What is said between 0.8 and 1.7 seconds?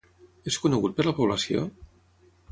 per la població?